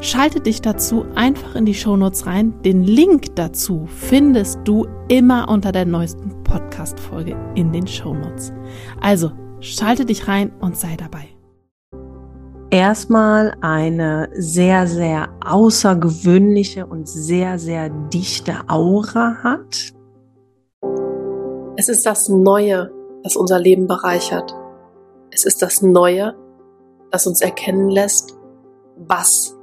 Schalte 0.00 0.40
dich 0.40 0.60
dazu 0.60 1.06
einfach 1.14 1.54
in 1.54 1.64
die 1.64 1.74
Shownotes 1.74 2.26
rein. 2.26 2.60
Den 2.62 2.82
Link 2.82 3.34
dazu 3.34 3.86
findest 3.86 4.60
du 4.64 4.86
immer 5.08 5.48
unter 5.48 5.72
der 5.72 5.86
neuesten 5.86 6.42
Podcast-Folge 6.44 7.34
in 7.54 7.72
den 7.72 7.86
Shownotes. 7.86 8.52
Also 9.00 9.32
schalte 9.60 10.04
dich 10.04 10.28
rein 10.28 10.52
und 10.60 10.76
sei 10.76 10.96
dabei. 10.96 11.28
Erstmal 12.70 13.56
eine 13.62 14.28
sehr, 14.34 14.86
sehr 14.86 15.30
außergewöhnliche 15.44 16.84
und 16.84 17.08
sehr, 17.08 17.58
sehr 17.58 17.88
dichte 17.88 18.54
Aura 18.68 19.36
hat. 19.42 19.94
Es 21.76 21.88
ist 21.88 22.04
das 22.04 22.28
Neue, 22.28 22.90
das 23.22 23.34
unser 23.36 23.58
Leben 23.58 23.86
bereichert. 23.86 24.54
Es 25.30 25.44
ist 25.46 25.62
das 25.62 25.80
Neue, 25.80 26.34
das 27.10 27.26
uns 27.26 27.40
erkennen 27.40 27.88
lässt, 27.88 28.36
was 28.96 29.55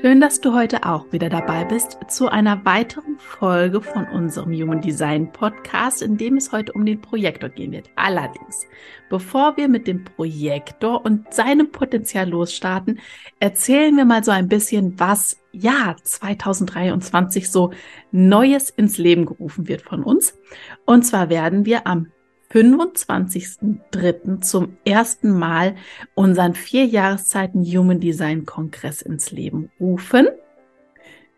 Schön, 0.00 0.20
dass 0.20 0.40
du 0.40 0.54
heute 0.54 0.84
auch 0.84 1.12
wieder 1.12 1.28
dabei 1.28 1.64
bist 1.64 1.98
zu 2.08 2.28
einer 2.28 2.64
weiteren 2.64 3.18
Folge 3.18 3.82
von 3.82 4.06
unserem 4.08 4.52
Human 4.52 4.80
Design 4.80 5.30
Podcast, 5.30 6.00
in 6.00 6.16
dem 6.16 6.38
es 6.38 6.50
heute 6.50 6.72
um 6.72 6.86
den 6.86 7.00
Projektor 7.00 7.50
gehen 7.50 7.72
wird. 7.72 7.90
Allerdings, 7.94 8.66
bevor 9.10 9.56
wir 9.58 9.68
mit 9.68 9.86
dem 9.86 10.02
Projektor 10.04 11.04
und 11.04 11.32
seinem 11.32 11.70
Potenzial 11.70 12.30
losstarten, 12.30 13.00
erzählen 13.38 13.94
wir 13.96 14.06
mal 14.06 14.24
so 14.24 14.30
ein 14.30 14.48
bisschen, 14.48 14.98
was 14.98 15.38
ja 15.52 15.94
2023 16.02 17.50
so 17.50 17.72
Neues 18.10 18.70
ins 18.70 18.96
Leben 18.96 19.26
gerufen 19.26 19.68
wird 19.68 19.82
von 19.82 20.02
uns. 20.02 20.38
Und 20.86 21.02
zwar 21.02 21.28
werden 21.28 21.66
wir 21.66 21.86
am 21.86 22.11
25.03. 22.52 24.40
zum 24.40 24.76
ersten 24.84 25.30
Mal 25.38 25.74
unseren 26.14 26.54
vier 26.54 26.84
Jahreszeiten 26.84 27.64
Human 27.64 28.00
Design 28.00 28.44
Kongress 28.44 29.00
ins 29.02 29.30
Leben 29.30 29.70
rufen. 29.80 30.28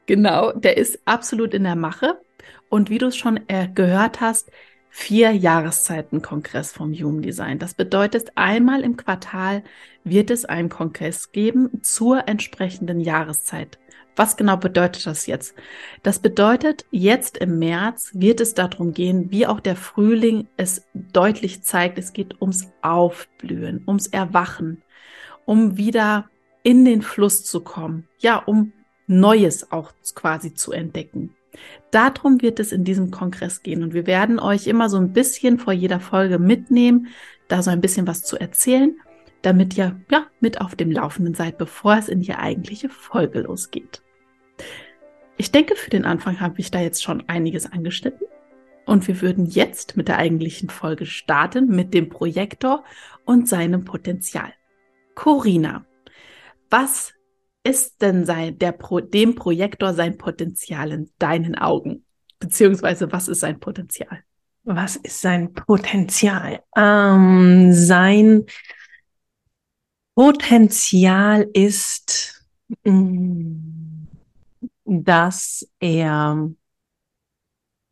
Genau, 0.07 0.53
der 0.53 0.77
ist 0.77 0.99
absolut 1.05 1.55
in 1.55 1.65
der 1.65 1.77
Mache. 1.77 2.19
Und 2.69 2.91
wie 2.91 2.99
du 2.99 3.07
es 3.07 3.17
schon 3.17 3.41
äh, 3.49 3.69
gehört 3.73 4.21
hast, 4.21 4.51
vier 4.91 5.31
Jahreszeiten 5.31 6.21
Kongress 6.23 6.73
vom 6.73 6.93
Human 6.93 7.23
Design. 7.23 7.59
Das 7.59 7.75
bedeutet, 7.75 8.33
einmal 8.35 8.83
im 8.83 8.97
Quartal 8.97 9.63
wird 10.03 10.31
es 10.31 10.45
einen 10.45 10.69
Kongress 10.69 11.33
geben 11.33 11.83
zur 11.83 12.29
entsprechenden 12.29 13.01
Jahreszeit. 13.01 13.79
Was 14.17 14.37
genau 14.37 14.57
bedeutet 14.57 15.07
das 15.07 15.27
jetzt? 15.27 15.55
Das 16.03 16.21
bedeutet, 16.21 16.85
jetzt 16.91 17.39
im 17.39 17.59
März 17.59 18.11
wird 18.15 18.41
es 18.41 18.55
darum 18.55 18.95
gehen, 18.95 19.31
wie 19.31 19.47
auch 19.47 19.61
der 19.61 19.77
Frühling 19.77 20.47
es 20.57 20.87
deutlich 20.95 21.63
zeigt, 21.63 21.99
es 21.99 22.13
geht 22.13 22.41
ums 22.41 22.71
Aufblühen, 22.83 23.83
ums 23.87 24.07
Erwachen, 24.07 24.83
um 25.45 25.77
wieder 25.77 26.29
in 26.63 26.85
den 26.85 27.03
Fluss 27.03 27.45
zu 27.45 27.61
kommen, 27.61 28.09
ja, 28.19 28.37
um 28.37 28.73
Neues 29.07 29.71
auch 29.71 29.93
quasi 30.15 30.55
zu 30.55 30.73
entdecken. 30.73 31.35
Darum 31.91 32.41
wird 32.41 32.59
es 32.59 32.73
in 32.73 32.85
diesem 32.85 33.11
Kongress 33.11 33.63
gehen 33.63 33.83
und 33.83 33.95
wir 33.95 34.07
werden 34.07 34.41
euch 34.41 34.67
immer 34.67 34.89
so 34.89 34.97
ein 34.97 35.13
bisschen 35.13 35.59
vor 35.59 35.73
jeder 35.73 36.01
Folge 36.01 36.39
mitnehmen, 36.39 37.09
da 37.49 37.63
so 37.63 37.71
ein 37.71 37.81
bisschen 37.81 38.07
was 38.07 38.23
zu 38.23 38.37
erzählen, 38.37 38.97
damit 39.43 39.77
ihr 39.77 40.01
ja 40.11 40.27
mit 40.41 40.61
auf 40.61 40.75
dem 40.75 40.91
Laufenden 40.91 41.35
seid, 41.35 41.59
bevor 41.59 41.97
es 41.97 42.09
in 42.09 42.21
die 42.21 42.35
eigentliche 42.35 42.89
Folge 42.89 43.41
losgeht. 43.41 44.04
Ich 45.37 45.51
denke, 45.51 45.77
für 45.77 45.91
den 45.91 46.05
Anfang 46.05 46.41
habe 46.41 46.61
ich 46.61 46.71
da 46.71 46.81
jetzt 46.81 47.03
schon 47.03 47.29
einiges 47.29 47.71
angeschnitten. 47.71 48.27
Und 48.87 49.09
wir 49.09 49.21
würden 49.23 49.47
jetzt 49.47 49.97
mit 49.97 50.09
der 50.09 50.19
eigentlichen 50.19 50.69
Folge 50.69 51.07
starten, 51.07 51.69
mit 51.69 51.95
dem 51.95 52.09
Projektor 52.09 52.85
und 53.25 53.49
seinem 53.49 53.85
Potenzial. 53.85 54.53
Corina, 55.15 55.87
was 56.71 57.15
ist 57.63 58.03
denn 58.03 58.27
sein, 58.27 58.59
der 58.59 58.73
Pro, 58.73 59.01
dem 59.01 59.35
Projektor 59.35 59.95
sein 59.95 60.19
Potenzial 60.19 60.93
in 60.93 61.11
deinen 61.19 61.57
Augen? 61.57 62.05
Beziehungsweise 62.39 63.11
was 63.11 63.29
ist 63.29 63.41
sein 63.41 63.59
Potenzial? 63.59 64.23
Was 64.65 64.97
ist 64.97 65.21
sein 65.21 65.53
Potenzial? 65.55 66.63
Ähm, 66.77 67.73
sein 67.73 68.45
Potenzial 70.15 71.49
ist, 71.53 72.45
mh, 72.85 72.93
mm, 72.93 73.64
dass 74.85 75.69
er 75.81 76.51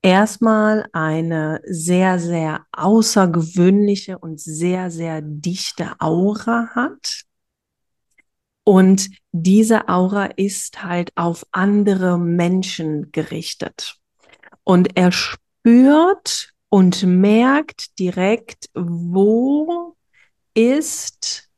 erstmal 0.02 0.88
eine 0.92 1.60
sehr, 1.64 2.18
sehr 2.18 2.66
außergewöhnliche 2.72 4.18
und 4.18 4.40
sehr, 4.40 4.90
sehr 4.90 5.22
dichte 5.22 5.94
Aura 6.00 6.70
hat. 6.74 7.22
Und 8.64 9.10
diese 9.32 9.88
Aura 9.88 10.26
ist 10.26 10.82
halt 10.82 11.10
auf 11.16 11.44
andere 11.50 12.18
Menschen 12.18 13.10
gerichtet. 13.10 13.96
Und 14.64 14.96
er 14.96 15.10
spürt 15.10 16.52
und 16.68 17.02
merkt 17.02 17.98
direkt, 17.98 18.70
wo 18.74 19.96
ist 20.54 21.50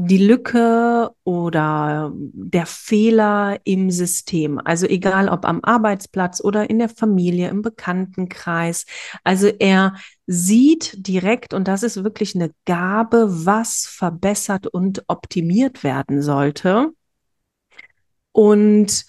die 0.00 0.24
Lücke 0.24 1.10
oder 1.24 2.12
der 2.14 2.66
Fehler 2.66 3.58
im 3.64 3.90
System. 3.90 4.60
Also 4.64 4.86
egal 4.86 5.28
ob 5.28 5.44
am 5.44 5.58
Arbeitsplatz 5.64 6.40
oder 6.40 6.70
in 6.70 6.78
der 6.78 6.88
Familie, 6.88 7.48
im 7.48 7.62
Bekanntenkreis. 7.62 8.86
Also 9.24 9.48
er 9.48 9.96
sieht 10.26 11.04
direkt, 11.04 11.52
und 11.52 11.66
das 11.66 11.82
ist 11.82 12.04
wirklich 12.04 12.36
eine 12.36 12.52
Gabe, 12.64 13.26
was 13.44 13.86
verbessert 13.86 14.68
und 14.68 15.02
optimiert 15.08 15.82
werden 15.82 16.22
sollte. 16.22 16.92
Und 18.30 19.04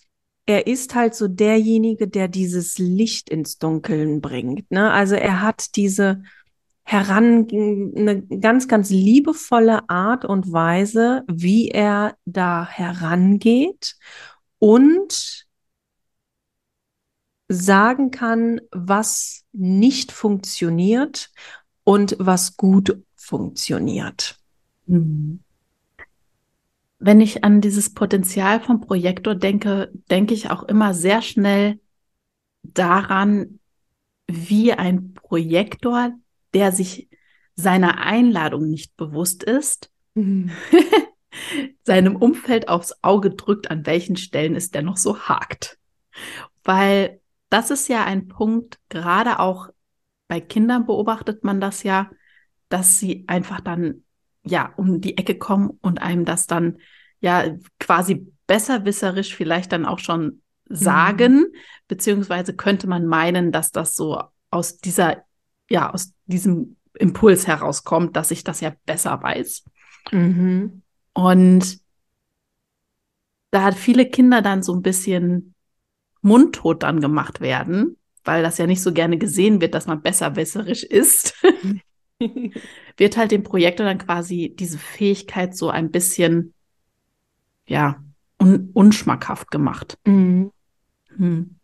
er 0.48 0.66
ist 0.66 0.96
halt 0.96 1.14
so 1.14 1.28
derjenige, 1.28 2.08
der 2.08 2.28
dieses 2.28 2.80
Licht 2.80 3.30
ins 3.30 3.60
Dunkeln 3.60 4.22
bringt. 4.22 4.72
Ne? 4.72 4.92
Also 4.92 5.14
er 5.14 5.44
hat 5.44 5.76
diese 5.76 6.24
heran, 6.92 7.48
eine 7.52 8.24
ganz, 8.40 8.68
ganz 8.68 8.90
liebevolle 8.90 9.88
Art 9.90 10.26
und 10.26 10.52
Weise, 10.52 11.24
wie 11.28 11.70
er 11.70 12.18
da 12.26 12.68
herangeht 12.68 13.96
und 14.58 15.46
sagen 17.48 18.10
kann, 18.10 18.62
was 18.72 19.44
nicht 19.52 20.12
funktioniert 20.12 21.30
und 21.84 22.16
was 22.18 22.58
gut 22.58 23.04
funktioniert. 23.16 24.40
Mhm. 24.88 25.42
Wenn 26.98 27.22
ich 27.22 27.44
an 27.44 27.62
dieses 27.62 27.94
Potenzial 27.94 28.62
vom 28.62 28.82
Projektor 28.82 29.36
denke, 29.36 29.92
denke 30.10 30.34
ich 30.34 30.50
auch 30.50 30.64
immer 30.64 30.96
sehr 30.96 31.22
schnell 31.22 31.80
daran, 32.64 33.60
wie 34.26 34.74
ein 34.74 35.14
Projektor 35.14 36.14
der 36.54 36.72
sich 36.72 37.10
seiner 37.56 38.00
Einladung 38.00 38.70
nicht 38.70 38.96
bewusst 38.96 39.44
ist, 39.44 39.92
mhm. 40.16 40.52
seinem 41.84 42.16
Umfeld 42.16 42.70
aufs 42.70 42.94
Auge 43.02 43.32
drückt, 43.32 43.70
an 43.70 43.86
welchen 43.86 44.16
Stellen 44.16 44.56
es 44.56 44.72
dennoch 44.72 44.98
so 44.98 45.20
hakt. 45.20 45.78
Weil 46.64 47.22
das 47.50 47.72
ist 47.72 47.90
ja 47.90 48.06
ein 48.06 48.28
Punkt, 48.28 48.80
gerade 48.90 49.40
auch 49.40 49.70
bei 50.28 50.40
Kindern 50.40 50.86
beobachtet 50.86 51.44
man 51.44 51.60
das 51.60 51.84
ja, 51.84 52.10
dass 52.70 53.00
sie 53.00 53.26
einfach 53.28 53.60
dann 53.60 54.04
ja 54.44 54.74
um 54.78 55.02
die 55.02 55.18
Ecke 55.18 55.38
kommen 55.38 55.72
und 55.82 56.02
einem 56.02 56.26
das 56.26 56.48
dann 56.48 56.78
ja 57.20 57.58
quasi 57.80 58.32
besserwisserisch 58.48 59.36
vielleicht 59.36 59.72
dann 59.72 59.86
auch 59.86 60.00
schon 60.00 60.42
sagen, 60.70 61.36
mhm. 61.38 61.54
beziehungsweise 61.88 62.56
könnte 62.56 62.88
man 62.88 63.06
meinen, 63.06 63.52
dass 63.52 63.72
das 63.72 63.96
so 63.96 64.22
aus 64.52 64.78
dieser, 64.78 65.24
ja, 65.70 65.92
aus 65.94 66.14
diesem 66.26 66.76
Impuls 66.94 67.48
herauskommt, 67.48 68.16
dass 68.16 68.32
ich 68.32 68.44
das 68.44 68.62
ja 68.62 68.74
besser 68.86 69.22
weiß. 69.22 69.64
Mhm. 70.12 70.82
Und 71.14 71.80
da 73.52 73.64
hat 73.64 73.76
viele 73.76 74.10
Kinder 74.10 74.42
dann 74.42 74.64
so 74.64 74.74
ein 74.74 74.82
bisschen 74.82 75.54
mundtot 76.22 76.84
dann 76.84 77.00
gemacht 77.00 77.42
werden, 77.42 77.98
weil 78.24 78.44
das 78.44 78.58
ja 78.58 78.68
nicht 78.68 78.82
so 78.82 78.94
gerne 78.94 79.18
gesehen 79.18 79.62
wird, 79.62 79.74
dass 79.74 79.88
man 79.88 80.02
besserwisserisch 80.02 80.84
ist. 80.84 81.36
wird 82.98 83.18
halt 83.18 83.32
dem 83.32 83.44
Projektor 83.44 83.86
dann 83.86 83.98
quasi 83.98 84.54
diese 84.58 84.78
Fähigkeit 84.78 85.56
so 85.56 85.70
ein 85.70 85.90
bisschen, 85.90 86.54
ja, 87.66 88.04
un 88.42 88.70
unschmackhaft 88.74 89.52
gemacht. 89.52 89.98
Mhm. 90.06 90.52
Hm. 91.16 91.56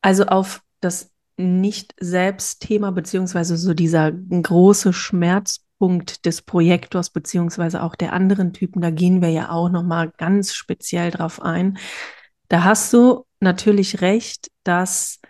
Also 0.00 0.24
auf 0.24 0.62
das 0.80 1.13
Nicht-Selbst-Thema, 1.36 2.92
beziehungsweise 2.92 3.56
so 3.56 3.74
dieser 3.74 4.12
große 4.12 4.92
Schmerzpunkt 4.92 6.24
des 6.26 6.42
Projektors, 6.42 7.10
beziehungsweise 7.10 7.82
auch 7.82 7.94
der 7.94 8.12
anderen 8.12 8.52
Typen, 8.52 8.80
da 8.80 8.90
gehen 8.90 9.20
wir 9.22 9.30
ja 9.30 9.50
auch 9.50 9.68
nochmal 9.68 10.12
ganz 10.16 10.54
speziell 10.54 11.10
drauf 11.10 11.42
ein. 11.42 11.78
Da 12.48 12.64
hast 12.64 12.92
du 12.92 13.26
natürlich 13.40 14.00
recht, 14.00 14.50
dass 14.62 15.20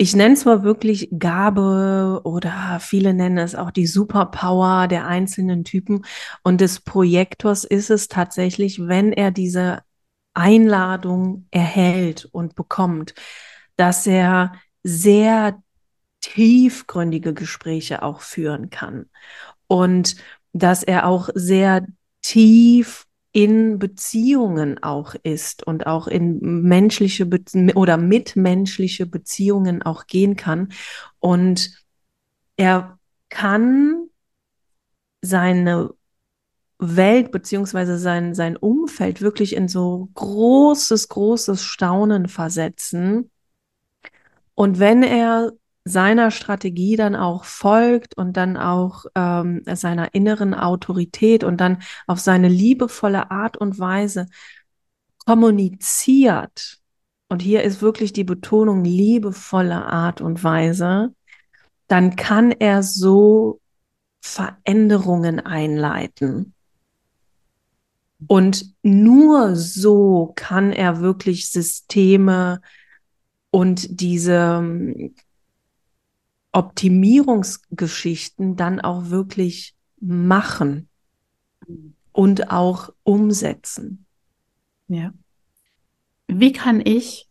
ich 0.00 0.16
nenne 0.16 0.32
es 0.32 0.46
mal 0.46 0.62
wirklich 0.62 1.10
Gabe 1.18 2.22
oder 2.24 2.78
viele 2.80 3.12
nennen 3.12 3.36
es 3.36 3.54
auch 3.54 3.70
die 3.70 3.86
Superpower 3.86 4.88
der 4.88 5.06
einzelnen 5.06 5.62
Typen. 5.62 6.06
Und 6.42 6.62
des 6.62 6.80
Projektors 6.80 7.64
ist 7.64 7.90
es 7.90 8.08
tatsächlich, 8.08 8.80
wenn 8.88 9.12
er 9.12 9.30
diese 9.30 9.82
Einladung 10.32 11.46
erhält 11.50 12.24
und 12.32 12.54
bekommt, 12.54 13.14
dass 13.80 14.06
er 14.06 14.52
sehr 14.82 15.62
tiefgründige 16.20 17.32
Gespräche 17.32 18.02
auch 18.02 18.20
führen 18.20 18.68
kann 18.68 19.08
und 19.68 20.16
dass 20.52 20.82
er 20.82 21.06
auch 21.06 21.30
sehr 21.34 21.86
tief 22.20 23.06
in 23.32 23.78
Beziehungen 23.78 24.82
auch 24.82 25.14
ist 25.22 25.66
und 25.66 25.86
auch 25.86 26.08
in 26.08 26.40
menschliche 26.40 27.24
Be 27.24 27.40
oder 27.74 27.96
mitmenschliche 27.96 29.06
Beziehungen 29.06 29.82
auch 29.82 30.06
gehen 30.06 30.36
kann. 30.36 30.72
Und 31.18 31.70
er 32.56 32.98
kann 33.30 34.08
seine 35.22 35.94
Welt 36.78 37.30
beziehungsweise 37.30 37.98
sein, 37.98 38.34
sein 38.34 38.56
Umfeld 38.56 39.20
wirklich 39.22 39.54
in 39.54 39.68
so 39.68 40.10
großes, 40.14 41.08
großes 41.08 41.62
Staunen 41.62 42.28
versetzen. 42.28 43.30
Und 44.60 44.78
wenn 44.78 45.02
er 45.02 45.52
seiner 45.86 46.30
Strategie 46.30 46.94
dann 46.94 47.16
auch 47.16 47.44
folgt 47.44 48.18
und 48.18 48.36
dann 48.36 48.58
auch 48.58 49.06
ähm, 49.14 49.62
seiner 49.64 50.12
inneren 50.12 50.52
Autorität 50.52 51.44
und 51.44 51.62
dann 51.62 51.80
auf 52.06 52.20
seine 52.20 52.48
liebevolle 52.48 53.30
Art 53.30 53.56
und 53.56 53.78
Weise 53.78 54.26
kommuniziert, 55.24 56.76
und 57.30 57.40
hier 57.40 57.62
ist 57.62 57.80
wirklich 57.80 58.12
die 58.12 58.24
Betonung 58.24 58.84
liebevolle 58.84 59.82
Art 59.82 60.20
und 60.20 60.44
Weise, 60.44 61.14
dann 61.86 62.14
kann 62.16 62.50
er 62.50 62.82
so 62.82 63.62
Veränderungen 64.20 65.40
einleiten. 65.40 66.52
Und 68.26 68.74
nur 68.82 69.56
so 69.56 70.34
kann 70.36 70.70
er 70.70 71.00
wirklich 71.00 71.50
Systeme 71.50 72.60
und 73.50 74.00
diese 74.00 74.62
Optimierungsgeschichten 76.52 78.56
dann 78.56 78.80
auch 78.80 79.10
wirklich 79.10 79.74
machen 80.00 80.88
und 82.12 82.50
auch 82.50 82.90
umsetzen. 83.02 84.06
Ja. 84.88 85.12
Wie 86.26 86.52
kann 86.52 86.80
ich, 86.84 87.28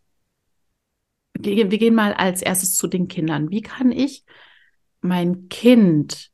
wir 1.34 1.68
gehen 1.68 1.94
mal 1.94 2.14
als 2.14 2.42
erstes 2.42 2.74
zu 2.74 2.86
den 2.86 3.08
Kindern, 3.08 3.50
wie 3.50 3.62
kann 3.62 3.92
ich 3.92 4.24
mein 5.00 5.48
Kind 5.48 6.30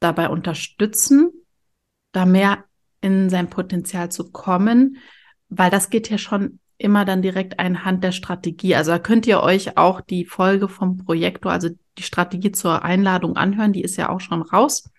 dabei 0.00 0.28
unterstützen, 0.28 1.30
da 2.12 2.26
mehr 2.26 2.64
in 3.00 3.30
sein 3.30 3.50
Potenzial 3.50 4.10
zu 4.10 4.30
kommen, 4.30 4.98
weil 5.48 5.70
das 5.70 5.90
geht 5.90 6.10
ja 6.10 6.18
schon 6.18 6.58
immer 6.78 7.04
dann 7.04 7.22
direkt 7.22 7.58
einhand 7.58 8.04
der 8.04 8.12
Strategie. 8.12 8.74
Also 8.74 8.90
da 8.90 8.98
könnt 8.98 9.26
ihr 9.26 9.40
euch 9.40 9.76
auch 9.76 10.00
die 10.00 10.24
Folge 10.24 10.68
vom 10.68 10.98
Projektor, 10.98 11.52
also 11.52 11.70
die 11.98 12.02
Strategie 12.02 12.52
zur 12.52 12.84
Einladung 12.84 13.36
anhören, 13.36 13.72
die 13.72 13.82
ist 13.82 13.96
ja 13.96 14.10
auch 14.10 14.20
schon 14.20 14.42
raus. 14.42 14.90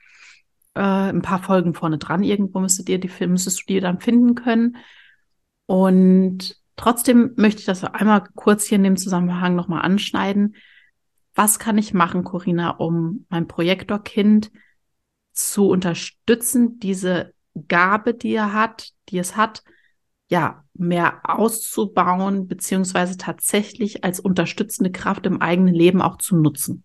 Äh, 0.74 0.82
ein 0.82 1.22
paar 1.22 1.42
Folgen 1.42 1.74
vorne 1.74 1.98
dran, 1.98 2.24
irgendwo 2.24 2.60
müsstet 2.60 2.90
ihr 2.90 3.00
die 3.00 3.28
müsstest 3.28 3.62
du 3.62 3.74
die 3.74 3.80
dann 3.80 4.00
finden 4.00 4.36
können. 4.36 4.78
Und 5.68 6.60
trotzdem 6.76 7.34
möchte 7.36 7.60
ich 7.60 7.66
das 7.66 7.84
einmal 7.84 8.24
kurz 8.36 8.66
hier 8.66 8.78
in 8.78 8.84
dem 8.84 8.98
Zusammenhang 8.98 9.56
nochmal 9.56 9.82
anschneiden. 9.82 10.56
Was 11.36 11.60
kann 11.60 11.78
ich 11.78 11.94
machen, 11.94 12.24
Corinna, 12.24 12.72
um 12.72 13.26
mein 13.30 13.48
Projektorkind 13.48 14.52
zu 15.34 15.70
unterstützen, 15.70 16.80
diese 16.80 17.34
Gabe, 17.68 18.16
die 18.16 18.34
er 18.34 18.54
hat, 18.54 18.94
die 19.10 19.20
es 19.20 19.36
hat, 19.38 19.64
ja, 20.30 20.64
mehr 20.80 21.22
auszubauen, 21.24 22.48
beziehungsweise 22.48 23.18
tatsächlich 23.18 24.04
als 24.04 24.20
unterstützende 24.20 24.92
Kraft 24.92 25.26
im 25.26 25.42
eigenen 25.42 25.74
Leben 25.74 26.02
auch 26.02 26.18
zu 26.18 26.36
nutzen? 26.36 26.84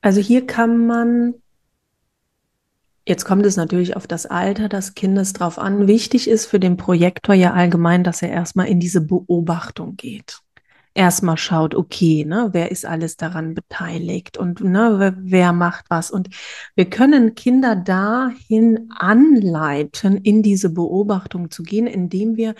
Also 0.00 0.20
hier 0.20 0.46
kann 0.46 0.86
man, 0.86 1.34
jetzt 3.06 3.24
kommt 3.24 3.46
es 3.46 3.56
natürlich 3.56 3.96
auf 3.96 4.06
das 4.06 4.26
Alter 4.26 4.68
des 4.68 4.94
Kindes 4.94 5.32
drauf 5.32 5.58
an. 5.58 5.86
Wichtig 5.86 6.28
ist 6.28 6.46
für 6.46 6.60
den 6.60 6.76
Projektor 6.76 7.34
ja 7.34 7.54
allgemein, 7.54 8.04
dass 8.04 8.20
er 8.20 8.30
erstmal 8.30 8.68
in 8.68 8.80
diese 8.80 9.00
Beobachtung 9.00 9.96
geht 9.96 10.43
erstmal 10.94 11.36
schaut, 11.36 11.74
okay, 11.74 12.24
ne, 12.24 12.48
wer 12.52 12.70
ist 12.70 12.86
alles 12.86 13.16
daran 13.16 13.54
beteiligt 13.54 14.38
und 14.38 14.60
ne, 14.60 14.94
wer, 14.98 15.14
wer 15.18 15.52
macht 15.52 15.86
was. 15.90 16.10
Und 16.10 16.28
wir 16.76 16.88
können 16.88 17.34
Kinder 17.34 17.76
dahin 17.76 18.90
anleiten, 18.96 20.16
in 20.16 20.42
diese 20.42 20.70
Beobachtung 20.70 21.50
zu 21.50 21.62
gehen, 21.62 21.86
indem 21.86 22.36
wir 22.36 22.54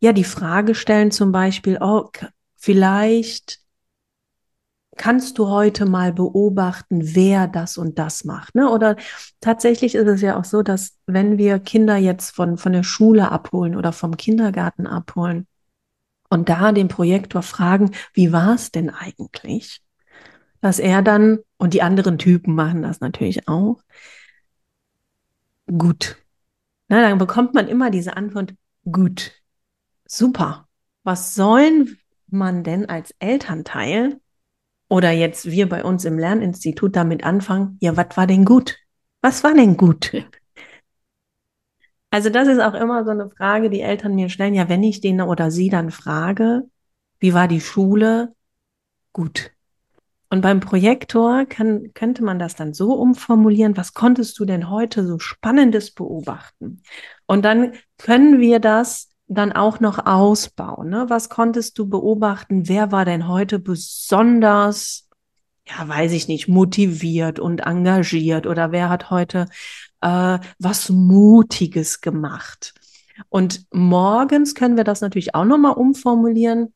ja 0.00 0.12
die 0.12 0.24
Frage 0.24 0.74
stellen, 0.74 1.10
zum 1.10 1.32
Beispiel, 1.32 1.78
oh, 1.80 2.10
vielleicht 2.56 3.60
kannst 4.96 5.38
du 5.38 5.48
heute 5.48 5.86
mal 5.86 6.12
beobachten, 6.12 7.00
wer 7.14 7.48
das 7.48 7.78
und 7.78 7.98
das 7.98 8.24
macht. 8.24 8.54
Ne? 8.54 8.68
Oder 8.68 8.96
tatsächlich 9.40 9.94
ist 9.94 10.06
es 10.06 10.20
ja 10.20 10.38
auch 10.38 10.44
so, 10.44 10.62
dass 10.62 10.98
wenn 11.06 11.38
wir 11.38 11.58
Kinder 11.58 11.96
jetzt 11.96 12.32
von, 12.32 12.58
von 12.58 12.72
der 12.72 12.82
Schule 12.82 13.30
abholen 13.30 13.76
oder 13.76 13.92
vom 13.92 14.18
Kindergarten 14.18 14.86
abholen, 14.86 15.46
und 16.30 16.48
da 16.48 16.72
den 16.72 16.88
Projektor 16.88 17.42
fragen, 17.42 17.90
wie 18.14 18.32
war 18.32 18.54
es 18.54 18.70
denn 18.70 18.88
eigentlich? 18.88 19.82
Dass 20.60 20.78
er 20.78 21.02
dann, 21.02 21.40
und 21.58 21.74
die 21.74 21.82
anderen 21.82 22.18
Typen 22.18 22.54
machen 22.54 22.82
das 22.82 23.00
natürlich 23.00 23.48
auch, 23.48 23.82
gut. 25.66 26.16
Na, 26.88 27.00
dann 27.02 27.18
bekommt 27.18 27.54
man 27.54 27.68
immer 27.68 27.90
diese 27.90 28.16
Antwort, 28.16 28.54
gut, 28.90 29.32
super. 30.06 30.68
Was 31.02 31.34
sollen 31.34 31.98
man 32.28 32.64
denn 32.64 32.88
als 32.88 33.14
Elternteil 33.18 34.20
oder 34.88 35.10
jetzt 35.10 35.50
wir 35.50 35.68
bei 35.68 35.84
uns 35.84 36.04
im 36.04 36.18
Lerninstitut 36.18 36.96
damit 36.96 37.24
anfangen? 37.24 37.76
Ja, 37.80 37.96
was 37.96 38.16
war 38.16 38.26
denn 38.26 38.44
gut? 38.44 38.76
Was 39.22 39.44
war 39.44 39.54
denn 39.54 39.76
gut? 39.76 40.12
Also 42.10 42.28
das 42.28 42.48
ist 42.48 42.60
auch 42.60 42.74
immer 42.74 43.04
so 43.04 43.10
eine 43.10 43.30
Frage, 43.30 43.70
die 43.70 43.80
Eltern 43.80 44.14
mir 44.14 44.28
stellen. 44.28 44.54
Ja, 44.54 44.68
wenn 44.68 44.82
ich 44.82 45.00
den 45.00 45.20
oder 45.20 45.50
sie 45.50 45.68
dann 45.68 45.90
frage, 45.90 46.68
wie 47.20 47.34
war 47.34 47.46
die 47.46 47.60
Schule? 47.60 48.34
Gut. 49.12 49.52
Und 50.28 50.42
beim 50.42 50.60
Projektor 50.60 51.44
kann, 51.46 51.92
könnte 51.92 52.22
man 52.22 52.38
das 52.38 52.54
dann 52.54 52.72
so 52.72 52.94
umformulieren, 52.94 53.76
was 53.76 53.94
konntest 53.94 54.38
du 54.38 54.44
denn 54.44 54.70
heute 54.70 55.04
so 55.04 55.18
Spannendes 55.18 55.92
beobachten? 55.92 56.82
Und 57.26 57.44
dann 57.44 57.74
können 57.98 58.40
wir 58.40 58.60
das 58.60 59.08
dann 59.26 59.52
auch 59.52 59.80
noch 59.80 60.06
ausbauen. 60.06 60.88
Ne? 60.88 61.06
Was 61.08 61.28
konntest 61.28 61.78
du 61.78 61.88
beobachten? 61.88 62.68
Wer 62.68 62.92
war 62.92 63.04
denn 63.04 63.28
heute 63.28 63.58
besonders, 63.58 65.08
ja, 65.66 65.86
weiß 65.86 66.12
ich 66.12 66.28
nicht, 66.28 66.48
motiviert 66.48 67.38
und 67.38 67.60
engagiert? 67.60 68.46
Oder 68.46 68.72
wer 68.72 68.88
hat 68.88 69.10
heute 69.10 69.46
äh, 70.00 70.38
was 70.58 70.90
Mutiges 70.90 72.00
gemacht. 72.00 72.74
Und 73.28 73.66
morgens 73.72 74.54
können 74.54 74.76
wir 74.76 74.84
das 74.84 75.00
natürlich 75.00 75.34
auch 75.34 75.44
nochmal 75.44 75.72
umformulieren 75.72 76.72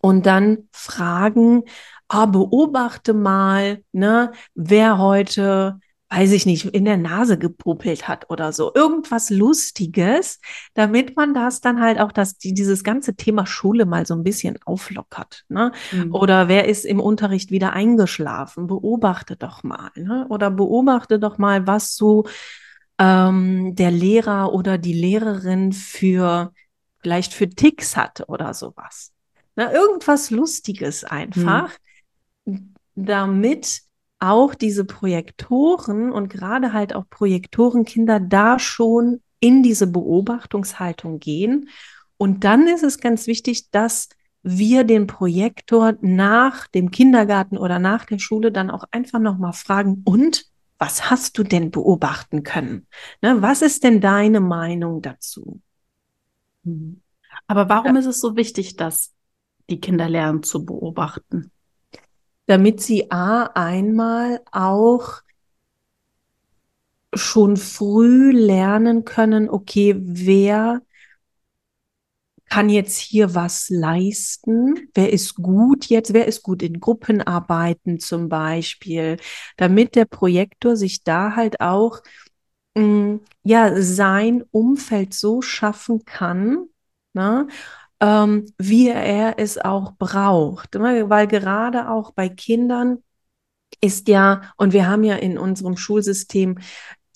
und 0.00 0.26
dann 0.26 0.68
fragen, 0.72 1.64
ah, 2.08 2.26
beobachte 2.26 3.14
mal, 3.14 3.82
ne, 3.92 4.32
wer 4.54 4.98
heute 4.98 5.80
weiß 6.10 6.32
ich 6.32 6.46
nicht, 6.46 6.64
in 6.64 6.86
der 6.86 6.96
Nase 6.96 7.38
gepuppelt 7.38 8.08
hat 8.08 8.30
oder 8.30 8.52
so. 8.52 8.72
Irgendwas 8.74 9.28
Lustiges, 9.28 10.40
damit 10.74 11.16
man 11.16 11.34
das 11.34 11.60
dann 11.60 11.80
halt 11.80 12.00
auch, 12.00 12.12
dass 12.12 12.38
die, 12.38 12.54
dieses 12.54 12.82
ganze 12.82 13.14
Thema 13.14 13.46
Schule 13.46 13.84
mal 13.84 14.06
so 14.06 14.14
ein 14.14 14.22
bisschen 14.22 14.58
auflockert. 14.64 15.44
Ne? 15.48 15.72
Mhm. 15.92 16.14
Oder 16.14 16.48
wer 16.48 16.66
ist 16.66 16.86
im 16.86 17.00
Unterricht 17.00 17.50
wieder 17.50 17.74
eingeschlafen? 17.74 18.66
Beobachte 18.66 19.36
doch 19.36 19.62
mal. 19.62 19.90
Ne? 19.96 20.26
Oder 20.30 20.50
beobachte 20.50 21.18
doch 21.18 21.36
mal, 21.36 21.66
was 21.66 21.94
so 21.94 22.24
ähm, 22.98 23.74
der 23.74 23.90
Lehrer 23.90 24.54
oder 24.54 24.78
die 24.78 24.94
Lehrerin 24.94 25.72
für 25.72 26.52
vielleicht 27.00 27.34
für 27.34 27.50
Ticks 27.50 27.96
hat 27.96 28.28
oder 28.28 28.54
sowas. 28.54 29.12
Ne? 29.56 29.70
Irgendwas 29.72 30.30
Lustiges 30.30 31.04
einfach, 31.04 31.70
mhm. 32.46 32.74
damit 32.94 33.82
auch 34.20 34.54
diese 34.54 34.84
Projektoren 34.84 36.10
und 36.12 36.28
gerade 36.28 36.72
halt 36.72 36.94
auch 36.94 37.08
Projektorenkinder 37.08 38.20
da 38.20 38.58
schon 38.58 39.20
in 39.40 39.62
diese 39.62 39.86
Beobachtungshaltung 39.86 41.20
gehen. 41.20 41.68
Und 42.16 42.44
dann 42.44 42.66
ist 42.66 42.82
es 42.82 42.98
ganz 42.98 43.26
wichtig, 43.26 43.70
dass 43.70 44.08
wir 44.42 44.84
den 44.84 45.06
Projektor 45.06 45.94
nach 46.00 46.66
dem 46.68 46.90
Kindergarten 46.90 47.58
oder 47.58 47.78
nach 47.78 48.04
der 48.04 48.18
Schule 48.18 48.50
dann 48.50 48.70
auch 48.70 48.84
einfach 48.90 49.18
nochmal 49.18 49.52
fragen, 49.52 50.02
und 50.04 50.46
was 50.78 51.10
hast 51.10 51.36
du 51.38 51.42
denn 51.42 51.70
beobachten 51.70 52.44
können? 52.44 52.86
Ne, 53.20 53.42
was 53.42 53.62
ist 53.62 53.84
denn 53.84 54.00
deine 54.00 54.40
Meinung 54.40 55.02
dazu? 55.02 55.60
Mhm. 56.62 57.00
Aber 57.46 57.68
warum 57.68 57.94
ja. 57.94 58.00
ist 58.00 58.06
es 58.06 58.20
so 58.20 58.36
wichtig, 58.36 58.76
dass 58.76 59.12
die 59.70 59.80
Kinder 59.80 60.08
lernen 60.08 60.42
zu 60.42 60.64
beobachten? 60.64 61.50
Damit 62.48 62.82
sie 62.82 63.10
A 63.12 63.44
einmal 63.54 64.42
auch 64.52 65.22
schon 67.14 67.56
früh 67.58 68.32
lernen 68.32 69.04
können, 69.04 69.48
okay, 69.50 69.94
wer 69.98 70.80
kann 72.48 72.70
jetzt 72.70 72.96
hier 72.98 73.34
was 73.34 73.68
leisten? 73.68 74.88
Wer 74.94 75.12
ist 75.12 75.34
gut 75.34 75.86
jetzt? 75.86 76.14
Wer 76.14 76.26
ist 76.26 76.42
gut 76.42 76.62
in 76.62 76.80
Gruppenarbeiten 76.80 78.00
zum 78.00 78.28
Beispiel? 78.28 79.18
Damit 79.56 79.94
der 79.96 80.06
Projektor 80.06 80.76
sich 80.76 81.04
da 81.04 81.36
halt 81.36 81.60
auch 81.60 82.00
mm, 82.76 83.16
ja 83.44 83.82
sein 83.82 84.44
Umfeld 84.50 85.14
so 85.14 85.42
schaffen 85.42 86.04
kann, 86.06 86.66
ne? 87.14 87.48
Ähm, 88.00 88.46
wie 88.58 88.88
er 88.88 89.38
es 89.38 89.58
auch 89.58 89.92
braucht. 89.98 90.78
Weil 90.78 91.26
gerade 91.26 91.90
auch 91.90 92.12
bei 92.12 92.28
Kindern 92.28 92.98
ist 93.80 94.08
ja, 94.08 94.42
und 94.56 94.72
wir 94.72 94.88
haben 94.88 95.04
ja 95.04 95.16
in 95.16 95.38
unserem 95.38 95.76
Schulsystem 95.76 96.58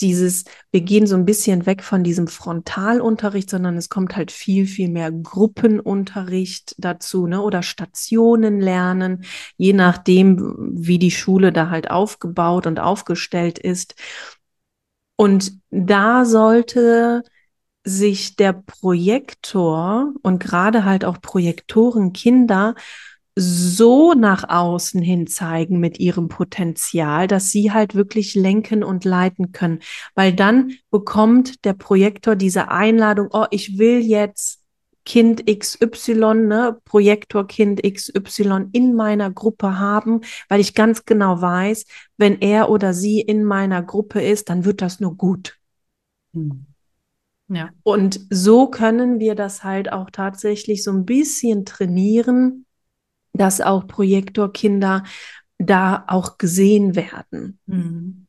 dieses, 0.00 0.44
wir 0.72 0.80
gehen 0.80 1.06
so 1.06 1.14
ein 1.14 1.24
bisschen 1.24 1.64
weg 1.64 1.82
von 1.82 2.02
diesem 2.02 2.26
Frontalunterricht, 2.26 3.48
sondern 3.48 3.76
es 3.76 3.88
kommt 3.88 4.16
halt 4.16 4.32
viel, 4.32 4.66
viel 4.66 4.88
mehr 4.88 5.12
Gruppenunterricht 5.12 6.74
dazu, 6.78 7.26
ne? 7.28 7.40
Oder 7.40 7.62
Stationen 7.62 8.60
lernen, 8.60 9.24
je 9.56 9.72
nachdem, 9.72 10.56
wie 10.72 10.98
die 10.98 11.12
Schule 11.12 11.52
da 11.52 11.70
halt 11.70 11.90
aufgebaut 11.90 12.66
und 12.66 12.80
aufgestellt 12.80 13.58
ist. 13.58 13.94
Und 15.16 15.52
da 15.70 16.24
sollte 16.24 17.22
sich 17.84 18.36
der 18.36 18.52
Projektor 18.52 20.12
und 20.22 20.38
gerade 20.40 20.84
halt 20.84 21.04
auch 21.04 21.20
Projektorenkinder 21.20 22.74
so 23.34 24.12
nach 24.12 24.48
außen 24.48 25.00
hin 25.00 25.26
zeigen 25.26 25.80
mit 25.80 25.98
ihrem 25.98 26.28
Potenzial, 26.28 27.26
dass 27.26 27.50
sie 27.50 27.72
halt 27.72 27.94
wirklich 27.94 28.34
lenken 28.34 28.84
und 28.84 29.04
leiten 29.04 29.52
können. 29.52 29.80
Weil 30.14 30.34
dann 30.34 30.74
bekommt 30.90 31.64
der 31.64 31.72
Projektor 31.72 32.36
diese 32.36 32.70
Einladung, 32.70 33.28
oh, 33.32 33.46
ich 33.50 33.78
will 33.78 34.00
jetzt 34.00 34.60
Kind 35.04 35.46
XY, 35.46 36.34
ne, 36.34 36.78
Projektor 36.84 37.46
Kind 37.46 37.82
XY 37.82 38.66
in 38.72 38.94
meiner 38.94 39.30
Gruppe 39.32 39.78
haben, 39.78 40.20
weil 40.48 40.60
ich 40.60 40.74
ganz 40.74 41.04
genau 41.04 41.40
weiß, 41.40 41.86
wenn 42.18 42.40
er 42.40 42.70
oder 42.70 42.94
sie 42.94 43.20
in 43.20 43.44
meiner 43.44 43.82
Gruppe 43.82 44.22
ist, 44.22 44.48
dann 44.48 44.64
wird 44.64 44.80
das 44.80 45.00
nur 45.00 45.16
gut. 45.16 45.58
Hm. 46.34 46.71
Ja. 47.54 47.70
Und 47.82 48.20
so 48.30 48.68
können 48.68 49.20
wir 49.20 49.34
das 49.34 49.62
halt 49.64 49.92
auch 49.92 50.10
tatsächlich 50.10 50.82
so 50.82 50.90
ein 50.90 51.04
bisschen 51.04 51.64
trainieren, 51.64 52.66
dass 53.32 53.60
auch 53.60 53.86
Projektorkinder 53.86 55.04
da 55.58 56.04
auch 56.08 56.38
gesehen 56.38 56.96
werden. 56.96 57.58
Mhm. 57.66 58.26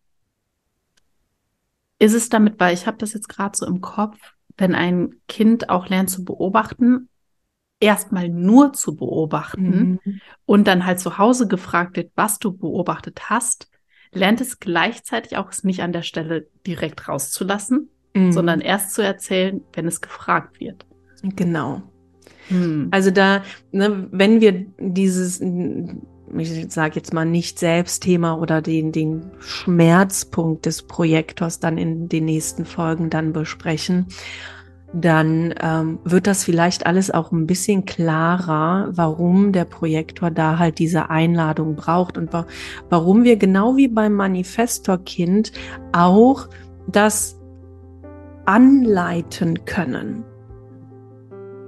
Ist 2.00 2.14
es 2.14 2.30
damit, 2.30 2.60
weil 2.60 2.74
ich 2.74 2.86
habe 2.86 2.98
das 2.98 3.14
jetzt 3.14 3.30
gerade 3.30 3.58
so 3.58 3.66
im 3.66 3.82
Kopf, 3.82 4.18
wenn 4.58 4.76
ein 4.76 5.16
Kind 5.28 5.70
auch 5.70 5.88
lernt 5.88 6.10
zu 6.10 6.26
beobachten, 6.26 7.10
erstmal 7.80 8.30
nur 8.30 8.74
zu 8.74 8.96
beobachten 8.96 10.00
mhm. 10.04 10.22
und 10.46 10.68
dann 10.68 10.86
halt 10.86 11.00
zu 11.00 11.18
Hause 11.18 11.48
gefragt 11.48 11.98
wird, 11.98 12.12
was 12.16 12.40
du 12.40 12.52
beobachtet 12.52 13.30
hast, 13.30 13.70
lernt 14.12 14.42
es 14.42 14.60
gleichzeitig 14.60 15.38
auch 15.38 15.50
es 15.50 15.64
nicht 15.64 15.82
an 15.82 15.92
der 15.92 16.04
Stelle 16.04 16.48
direkt 16.66 17.08
rauszulassen, 17.08 17.90
mhm. 18.14 18.32
sondern 18.32 18.62
erst 18.62 18.94
zu 18.94 19.02
erzählen, 19.02 19.62
wenn 19.74 19.88
es 19.88 20.02
gefragt 20.02 20.60
wird. 20.60 20.86
Genau. 21.36 21.82
Mhm. 22.50 22.90
Also 22.92 23.12
da, 23.12 23.44
ne, 23.72 24.08
wenn 24.12 24.42
wir 24.42 24.66
dieses, 24.78 25.42
ich 25.42 26.72
sage 26.72 26.96
jetzt 26.96 27.14
mal 27.14 27.26
nicht 27.26 27.60
Selbstthema 27.60 28.36
oder 28.36 28.62
den, 28.62 28.92
den 28.92 29.32
Schmerzpunkt 29.40 30.66
des 30.66 30.84
Projektors 30.84 31.60
dann 31.60 31.78
in 31.78 32.10
den 32.10 32.26
nächsten 32.26 32.66
Folgen 32.66 33.10
dann 33.10 33.34
besprechen, 33.34 34.08
dann 34.94 35.56
ähm, 35.60 35.98
wird 36.04 36.28
das 36.28 36.44
vielleicht 36.44 36.86
alles 36.86 37.10
auch 37.10 37.32
ein 37.32 37.48
bisschen 37.48 37.86
klarer, 37.86 38.90
warum 38.92 39.52
der 39.52 39.66
Projektor 39.66 40.30
da 40.30 40.60
halt 40.60 40.78
diese 40.78 41.10
Einladung 41.10 41.76
braucht 41.76 42.16
und 42.16 42.32
wa 42.32 42.46
warum 42.90 43.24
wir 43.24 43.38
genau 43.38 43.76
wie 43.76 43.88
beim 43.88 44.14
Manifestorkind 44.14 45.52
auch 45.94 46.48
das 46.88 47.40
anleiten 48.46 49.66
können. 49.66 50.24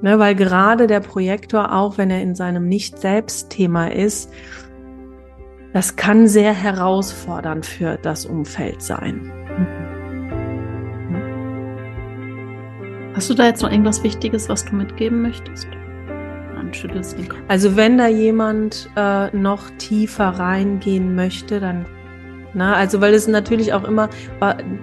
Ne, 0.02 0.20
weil 0.20 0.36
gerade 0.36 0.88
der 0.88 1.00
Projektor, 1.00 1.74
auch 1.74 1.98
wenn 1.98 2.12
er 2.12 2.22
in 2.22 2.36
seinem 2.36 2.68
Nicht-Selbst-Thema 2.68 3.92
ist, 3.92 4.32
das 5.74 5.96
kann 5.96 6.28
sehr 6.28 6.54
herausfordernd 6.54 7.66
für 7.66 7.98
das 8.02 8.26
Umfeld 8.26 8.82
sein. 8.82 9.32
Hast 13.16 13.30
du 13.30 13.34
da 13.34 13.46
jetzt 13.46 13.64
noch 13.64 13.72
irgendwas 13.72 14.04
Wichtiges, 14.04 14.50
was 14.50 14.66
du 14.66 14.76
mitgeben 14.76 15.22
möchtest? 15.22 15.68
Also 17.48 17.76
wenn 17.76 17.98
da 17.98 18.08
jemand 18.08 18.90
äh, 18.96 19.36
noch 19.36 19.70
tiefer 19.78 20.28
reingehen 20.28 21.16
möchte, 21.16 21.60
dann 21.60 21.86
Ne? 22.56 22.76
Also 22.76 23.02
weil 23.02 23.14
es 23.14 23.28
natürlich 23.28 23.74
auch 23.74 23.84
immer 23.84 24.10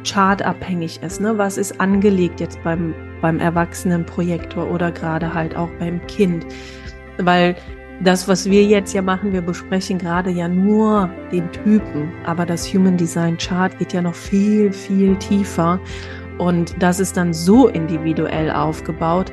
chartabhängig 0.04 1.02
ist. 1.02 1.20
Ne? 1.20 1.38
Was 1.38 1.56
ist 1.56 1.80
angelegt 1.80 2.40
jetzt 2.40 2.62
beim, 2.62 2.94
beim 3.20 3.40
Erwachsenenprojektor 3.40 4.70
oder 4.70 4.92
gerade 4.92 5.32
halt 5.34 5.56
auch 5.56 5.70
beim 5.78 6.06
Kind? 6.06 6.46
Weil 7.18 7.56
das, 8.02 8.26
was 8.28 8.50
wir 8.50 8.64
jetzt 8.64 8.92
ja 8.94 9.02
machen, 9.02 9.32
wir 9.32 9.42
besprechen 9.42 9.98
gerade 9.98 10.30
ja 10.30 10.48
nur 10.48 11.08
den 11.30 11.50
Typen, 11.52 12.12
aber 12.24 12.46
das 12.46 12.66
Human 12.72 12.96
Design 12.96 13.36
Chart 13.38 13.76
geht 13.78 13.92
ja 13.92 14.02
noch 14.02 14.14
viel, 14.14 14.72
viel 14.72 15.16
tiefer. 15.16 15.80
Und 16.38 16.74
das 16.82 16.98
ist 17.00 17.16
dann 17.16 17.32
so 17.32 17.68
individuell 17.68 18.50
aufgebaut, 18.50 19.32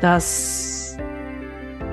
dass 0.00 0.87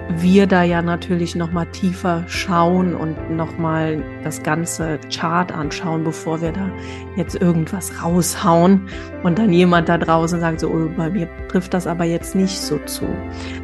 wir 0.10 0.48
da 0.48 0.64
ja 0.64 0.82
natürlich 0.82 1.36
noch 1.36 1.52
mal 1.52 1.66
tiefer 1.66 2.24
schauen 2.28 2.96
und 2.96 3.32
noch 3.32 3.58
mal 3.58 4.04
das 4.24 4.44
ganze 4.44 5.00
Chart 5.14 5.52
anschauen, 5.52 6.04
bevor 6.04 6.42
wir 6.42 6.52
da 6.52 6.70
jetzt 7.16 7.36
irgendwas 7.36 8.04
raushauen 8.04 8.88
und 9.24 9.40
dann 9.40 9.52
jemand 9.52 9.90
da 9.90 9.98
draußen 9.98 10.40
sagt 10.40 10.60
so, 10.60 10.70
oh, 10.70 10.90
bei 10.96 11.10
mir 11.10 11.28
trifft 11.48 11.74
das 11.74 11.88
aber 11.88 12.06
jetzt 12.06 12.36
nicht 12.36 12.60
so 12.60 12.78
zu. 12.86 13.08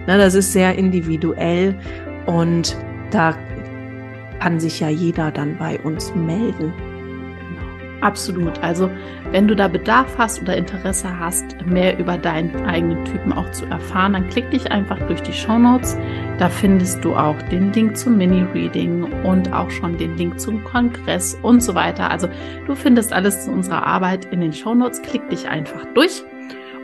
Na, 0.07 0.17
das 0.17 0.33
ist 0.33 0.51
sehr 0.51 0.75
individuell 0.75 1.75
und 2.25 2.75
da 3.12 3.36
kann 4.39 4.60
sich 4.60 4.79
ja 4.79 4.89
jeder 4.89 5.31
dann 5.31 5.57
bei 5.57 5.79
uns 5.81 6.13
melden. 6.15 6.74
Absolut. 8.01 8.62
Also 8.63 8.89
wenn 9.31 9.47
du 9.47 9.55
da 9.55 9.69
Bedarf 9.69 10.17
hast 10.17 10.41
oder 10.41 10.57
Interesse 10.57 11.19
hast, 11.19 11.65
mehr 11.65 11.97
über 11.97 12.17
deinen 12.17 12.65
eigenen 12.65 13.05
Typen 13.05 13.31
auch 13.31 13.50
zu 13.51 13.65
erfahren, 13.65 14.13
dann 14.13 14.29
klick 14.29 14.51
dich 14.51 14.71
einfach 14.71 15.00
durch 15.07 15.21
die 15.21 15.31
Show 15.31 15.57
Notes. 15.57 15.97
Da 16.38 16.50
findest 16.50 17.03
du 17.05 17.15
auch 17.15 17.41
den 17.43 17.71
Link 17.71 17.95
zum 17.95 18.17
Mini-Reading 18.17 19.03
und 19.23 19.53
auch 19.53 19.69
schon 19.69 19.97
den 19.97 20.17
Link 20.17 20.39
zum 20.39 20.63
Kongress 20.65 21.38
und 21.41 21.63
so 21.63 21.75
weiter. 21.75 22.11
Also 22.11 22.27
du 22.67 22.75
findest 22.75 23.13
alles 23.13 23.45
zu 23.45 23.51
unserer 23.51 23.88
Arbeit 23.88 24.25
in 24.25 24.41
den 24.41 24.51
Show 24.51 24.75
Notes. 24.75 25.01
Klick 25.01 25.29
dich 25.29 25.47
einfach 25.47 25.85
durch. 25.93 26.23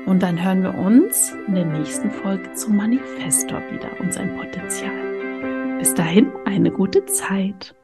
Und 0.06 0.24
dann 0.24 0.42
hören 0.42 0.64
wir 0.64 0.74
uns 0.74 1.36
in 1.48 1.56
der 1.56 1.66
nächsten 1.66 2.10
Folge 2.10 2.54
zum 2.54 2.78
Manifestor 2.78 3.62
wieder 3.72 3.90
und 4.00 4.14
sein 4.14 4.38
Potenzial. 4.38 5.78
Bis 5.80 5.94
dahin 5.94 6.32
eine 6.46 6.72
gute 6.72 7.06
Zeit. 7.06 7.77